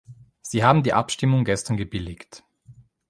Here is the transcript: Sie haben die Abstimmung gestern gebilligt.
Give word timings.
Sie 0.41 0.63
haben 0.63 0.81
die 0.81 0.93
Abstimmung 0.93 1.45
gestern 1.45 1.77
gebilligt. 1.77 2.43